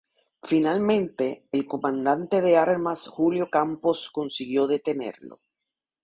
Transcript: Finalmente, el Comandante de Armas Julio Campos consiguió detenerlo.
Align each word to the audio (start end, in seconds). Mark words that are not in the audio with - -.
Finalmente, 0.47 1.45
el 1.51 1.67
Comandante 1.67 2.41
de 2.41 2.57
Armas 2.57 3.07
Julio 3.07 3.51
Campos 3.51 4.09
consiguió 4.11 4.65
detenerlo. 4.65 5.41